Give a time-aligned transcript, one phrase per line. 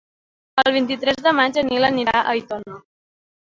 [0.63, 2.83] El vint-i-tres de maig en Nil anirà a Aitona.